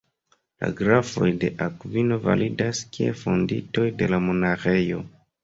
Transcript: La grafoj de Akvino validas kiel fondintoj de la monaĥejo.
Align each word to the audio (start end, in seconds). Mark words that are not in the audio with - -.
La 0.61 0.69
grafoj 0.77 1.29
de 1.43 1.51
Akvino 1.65 2.17
validas 2.23 2.81
kiel 2.97 3.15
fondintoj 3.21 3.87
de 4.01 4.11
la 4.17 4.23
monaĥejo. 4.27 5.05